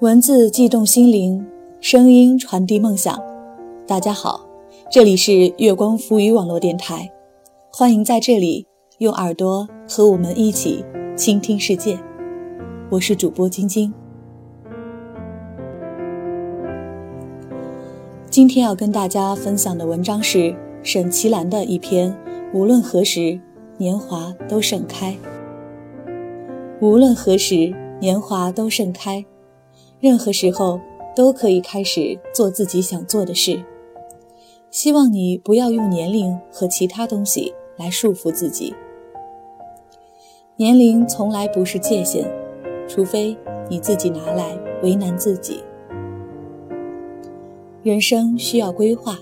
[0.00, 1.44] 文字悸动心灵，
[1.80, 3.20] 声音传递梦想。
[3.84, 4.46] 大家好，
[4.88, 7.10] 这里是月光浮语网络电台，
[7.72, 8.64] 欢迎在这里
[8.98, 10.84] 用耳朵和我们一起
[11.16, 11.98] 倾听世界。
[12.90, 13.92] 我是主播晶晶。
[18.30, 22.12] 今天要跟大家分享的文章是沈其兰的一篇
[22.54, 23.40] 《无论何时，
[23.78, 25.16] 年华都盛开》。
[26.80, 29.24] 无论何时，年华都盛开。
[30.00, 30.80] 任何时候
[31.16, 33.64] 都可以开始做自己想做的事。
[34.70, 38.74] 希望你不要用年龄和其他东西来束缚自己。
[40.56, 42.30] 年龄从来不是界限，
[42.86, 43.36] 除非
[43.68, 45.62] 你自己拿来为难自己。
[47.82, 49.18] 人生需要规划，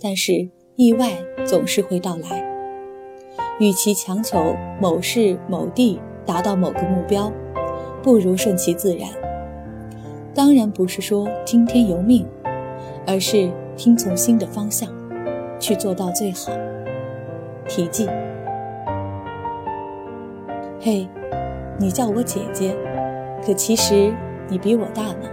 [0.00, 1.12] 但是意外
[1.44, 2.48] 总是会到来。
[3.58, 7.30] 与其强求某事某地达到某个目标，
[8.02, 9.10] 不如顺其自然。
[10.32, 12.24] 当然不是说听天由命，
[13.06, 14.88] 而是听从心的方向，
[15.58, 16.52] 去做到最好。
[17.66, 18.08] 题记：
[20.80, 21.08] 嘿，
[21.78, 22.76] 你叫我姐姐，
[23.44, 24.14] 可其实
[24.48, 25.28] 你比我大呢。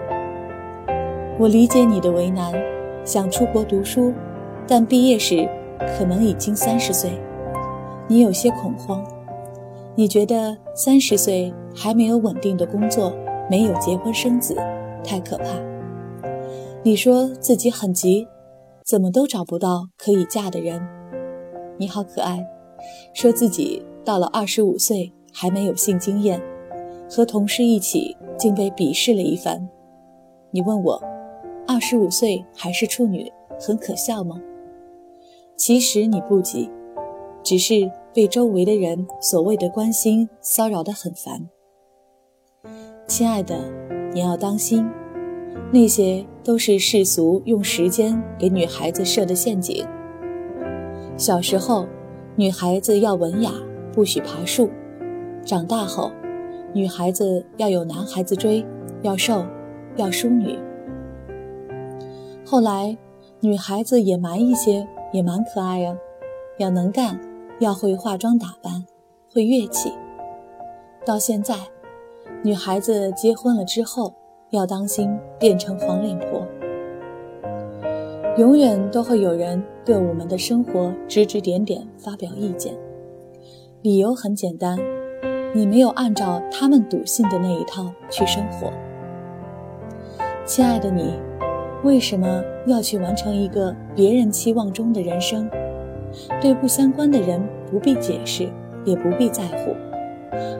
[1.39, 2.51] 我理解你的为难，
[3.05, 4.11] 想出国读书，
[4.67, 5.47] 但毕业时
[5.97, 7.11] 可能已经三十岁，
[8.07, 9.05] 你有些恐慌。
[9.93, 13.13] 你觉得三十岁还没有稳定的工作，
[13.49, 14.55] 没有结婚生子。
[15.07, 15.45] 太可怕！
[16.83, 18.27] 你说自己很急，
[18.85, 20.85] 怎么都找不到可以嫁的人。
[21.77, 22.45] 你好可爱，
[23.13, 26.41] 说自己到了二十五岁还没有性经验，
[27.09, 29.69] 和同事一起竟被鄙视了一番。
[30.51, 31.01] 你问我，
[31.65, 34.35] 二十五岁还是处女，很可笑吗？
[35.55, 36.69] 其实你不急，
[37.41, 41.47] 只是被周围的人所谓的关心骚扰得很烦。
[43.07, 43.57] 亲爱的。
[44.13, 44.89] 你要当心，
[45.71, 49.85] 那些都是世俗用时间给女孩子设的陷阱。
[51.17, 51.85] 小时候，
[52.35, 53.51] 女孩子要文雅，
[53.93, 54.69] 不许爬树；
[55.45, 56.11] 长大后，
[56.73, 58.65] 女孩子要有男孩子追，
[59.03, 59.45] 要瘦，
[59.97, 60.57] 要淑女。
[62.43, 62.97] 后来，
[63.39, 65.95] 女孩子野蛮一些，也蛮可爱呀，
[66.57, 67.19] 要能干，
[67.59, 68.85] 要会化妆打扮，
[69.31, 69.91] 会乐器。
[71.05, 71.55] 到现在。
[72.43, 74.13] 女孩子结婚了之后，
[74.51, 76.45] 要当心变成黄脸婆。
[78.37, 82.75] 永远都会有人对我们的生活指指点点，发表意见。
[83.81, 84.77] 理由很简单，
[85.55, 88.71] 你没有按照他们笃信的那一套去生活。
[90.45, 91.13] 亲爱的你，
[91.83, 95.49] 为什么要去完成一个别人期望中的人生？
[96.39, 98.47] 对不相关的人不必解释，
[98.85, 99.75] 也不必在乎。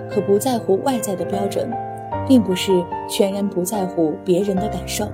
[0.10, 1.70] 可不在乎外在的标准，
[2.28, 5.08] 并不是全然不在乎别人的感受。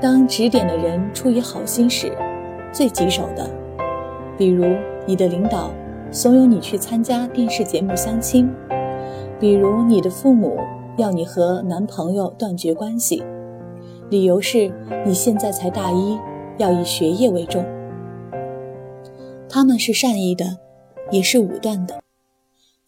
[0.00, 2.12] 当指点的人出于好心时，
[2.72, 3.48] 最棘手的，
[4.36, 4.64] 比如
[5.06, 5.70] 你的领导
[6.10, 8.48] 怂恿你去参加电视节目相亲，
[9.40, 10.58] 比如你的父母
[10.96, 13.22] 要你和男朋友断绝关系，
[14.08, 14.70] 理由是
[15.04, 16.18] 你现在才大一，
[16.58, 17.64] 要以学业为重。
[19.48, 20.58] 他们是善意的，
[21.10, 21.94] 也是武断的。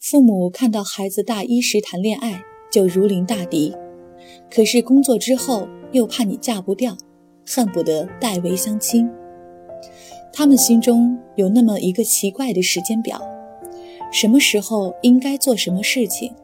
[0.00, 3.76] 父母看到孩子大一时谈恋爱就如临大敌，
[4.50, 6.96] 可是工作之后又怕你嫁不掉，
[7.46, 9.10] 恨不得代为相亲。
[10.32, 13.20] 他们心中有那么一个奇怪的时间表，
[14.10, 16.34] 什么时候应该做什么事情。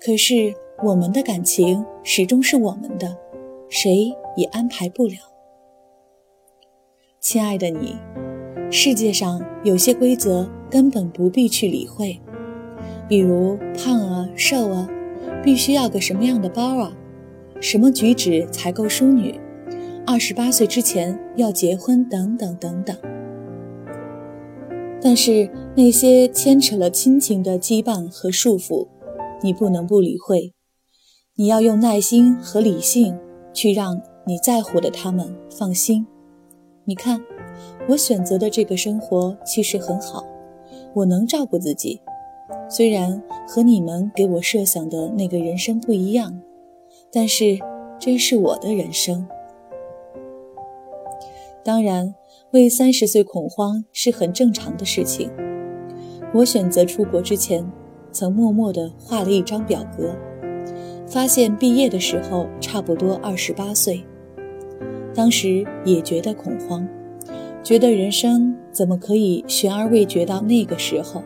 [0.00, 3.14] 可是我们的感情始终是我们的，
[3.68, 5.16] 谁也安排不了。
[7.20, 7.94] 亲爱的你，
[8.70, 12.18] 世界上有些规则根本不必去理会。
[13.08, 14.88] 比如胖啊、瘦啊，
[15.42, 16.92] 必须要个什么样的包啊？
[17.60, 19.40] 什么举止才够淑女？
[20.06, 22.96] 二十八岁之前要结婚，等等等等。
[25.00, 28.86] 但是那些牵扯了亲情的羁绊和束缚，
[29.42, 30.52] 你不能不理会。
[31.36, 33.18] 你要用耐心和理性
[33.52, 36.06] 去让你在乎的他们放心。
[36.84, 37.20] 你看，
[37.88, 40.24] 我选择的这个生活其实很好，
[40.94, 42.00] 我能照顾自己。
[42.68, 46.40] 虽然和你们给我设想的那个人生不一样，
[47.12, 47.58] 但是
[47.98, 49.26] 这是我的人生。
[51.64, 52.14] 当然，
[52.52, 55.30] 为三十岁恐慌是很正常的事情。
[56.32, 57.70] 我选择出国之前，
[58.12, 60.14] 曾默默地画了一张表格，
[61.06, 64.02] 发现毕业的时候差不多二十八岁。
[65.14, 66.88] 当时也觉得恐慌，
[67.62, 71.22] 觉得人生怎么可以悬而未决到那个时候。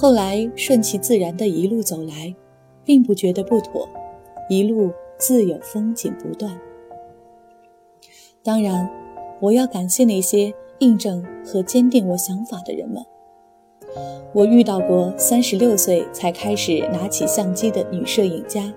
[0.00, 2.32] 后来顺其自然的一路走来，
[2.84, 3.88] 并不觉得不妥，
[4.48, 6.56] 一路自有风景不断。
[8.44, 8.88] 当然，
[9.40, 13.04] 我要感谢那些印证和坚定我想法的人们。
[14.32, 18.72] 我遇到过三十六岁才开始拿起相机的女摄影家，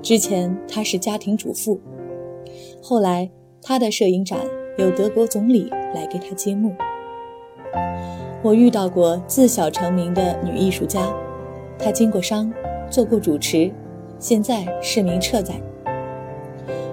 [0.00, 1.78] 之前她是家庭主妇，
[2.80, 3.30] 后来
[3.60, 4.40] 她的摄影展
[4.78, 6.74] 有德国总理来给她揭幕。
[8.46, 11.02] 我遇到过自小成名的女艺术家，
[11.80, 12.48] 她经过商，
[12.88, 13.72] 做过主持，
[14.20, 15.56] 现在是名策展。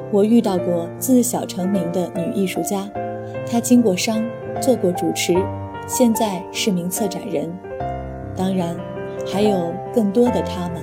[0.10, 2.90] 我遇到过自小成名的女艺术家，
[3.46, 4.26] 她经过商，
[4.60, 5.36] 做过主持，
[5.86, 7.48] 现在是名策展人。
[8.36, 8.76] 当然，
[9.32, 10.82] 还有更多的他们，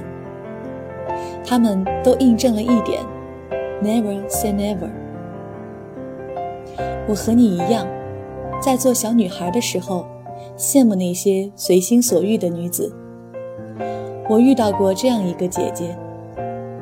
[1.44, 3.02] 他们都印证了一点
[3.82, 4.88] ：Never say never。
[7.08, 7.88] 我和你一样，
[8.62, 10.06] 在做小女孩的时候，
[10.56, 12.92] 羡慕那些随心所欲的女子。
[14.28, 15.96] 我遇到过这样一个姐姐，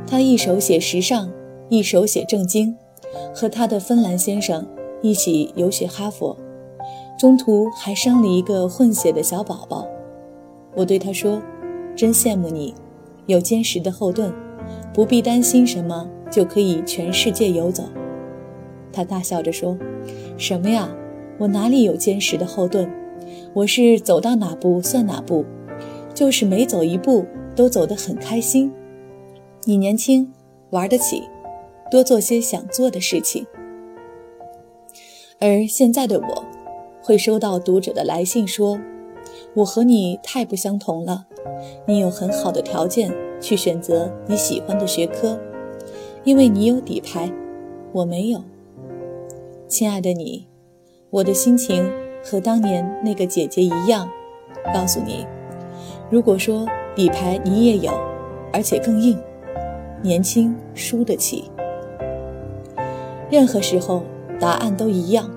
[0.06, 1.30] 她一手写时尚，
[1.68, 2.76] 一手写正经，
[3.34, 4.66] 和她的芬兰先生
[5.00, 6.36] 一起游学哈佛，
[7.18, 9.86] 中途还生了一个混血的小宝宝。
[10.74, 11.40] 我对她说
[11.96, 12.74] ：“真羡慕你，
[13.26, 14.32] 有坚实的后盾，
[14.92, 17.84] 不必担心什么，就可以全世界游走。”
[18.92, 19.78] 她大笑着说
[20.36, 20.88] ：“什么呀？
[21.38, 22.90] 我哪里有坚实的后盾？
[23.54, 25.44] 我是走到哪步算哪步，
[26.14, 28.72] 就是每走一步都走得很开心。
[29.64, 30.32] 你年轻，
[30.70, 31.22] 玩得起，
[31.90, 33.46] 多做些想做的事情。”
[35.40, 36.44] 而现在的我，
[37.02, 38.78] 会收到读者的来信说。
[39.54, 41.26] 我和你太不相同了，
[41.86, 45.38] 你有很好的条件去选择你喜欢的学科，
[46.24, 47.30] 因为你有底牌，
[47.92, 48.42] 我没有。
[49.66, 50.46] 亲爱的你，
[51.10, 51.90] 我的心情
[52.24, 54.08] 和当年那个姐姐一样。
[54.74, 55.26] 告诉你，
[56.10, 57.92] 如果说底牌你也有，
[58.52, 59.18] 而且更硬，
[60.02, 61.50] 年轻输得起。
[63.30, 64.02] 任何时候
[64.40, 65.30] 答案都一样，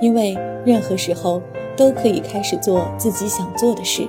[0.00, 1.40] 因为任何时候。
[1.76, 4.06] 都可以开始做自己想做的事。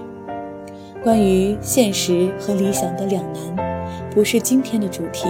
[1.03, 5.27] 关于现实和理想的两难，不是今天的主题，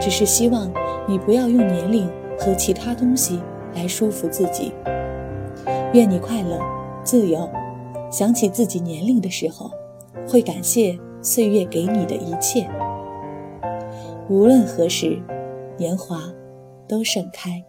[0.00, 0.70] 只是希望
[1.08, 2.08] 你不要用年龄
[2.38, 3.40] 和其他东西
[3.74, 4.72] 来束缚自己。
[5.94, 6.60] 愿你快乐、
[7.02, 7.48] 自由。
[8.10, 9.70] 想起自己年龄的时候，
[10.28, 12.68] 会感谢岁月给你的一切。
[14.28, 15.18] 无论何时，
[15.76, 16.20] 年华
[16.86, 17.64] 都盛开。